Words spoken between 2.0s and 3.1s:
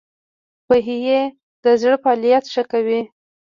فعالیت ښه کوي.